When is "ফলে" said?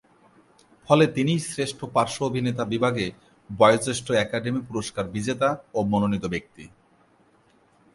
0.87-1.05